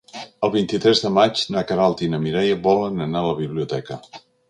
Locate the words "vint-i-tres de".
0.55-1.11